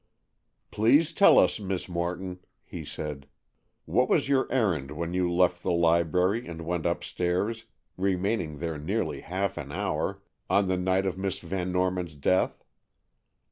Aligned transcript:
"Please 0.71 1.13
tell 1.13 1.37
us, 1.37 1.59
Miss 1.59 1.87
Morton," 1.87 2.39
he 2.63 2.83
said, 2.83 3.27
"what 3.85 4.09
was 4.09 4.27
your 4.27 4.51
errand 4.51 4.89
when 4.89 5.13
you 5.13 5.31
left 5.31 5.61
the 5.61 5.71
library 5.71 6.47
and 6.47 6.63
went 6.65 6.87
upstairs, 6.87 7.65
remaining 7.97 8.57
there 8.57 8.79
nearly 8.79 9.19
half 9.21 9.57
an 9.59 9.71
hour, 9.71 10.23
on 10.49 10.67
the 10.67 10.77
night 10.77 11.05
of 11.05 11.19
Miss 11.19 11.37
Van 11.37 11.71
Norman's 11.71 12.15
death?" 12.15 12.63